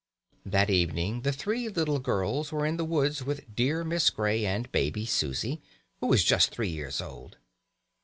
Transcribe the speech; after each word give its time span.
That 0.47 0.71
evening 0.71 1.21
the 1.21 1.31
three 1.31 1.69
little 1.69 1.99
girls 1.99 2.51
were 2.51 2.65
in 2.65 2.77
the 2.77 2.83
woods 2.83 3.21
with 3.23 3.55
dear 3.55 3.83
Miss 3.83 4.09
Grey 4.09 4.47
and 4.47 4.71
baby 4.71 5.05
Susie, 5.05 5.61
who 5.99 6.07
was 6.07 6.23
just 6.23 6.49
three 6.49 6.69
years 6.71 7.01
old. 7.01 7.37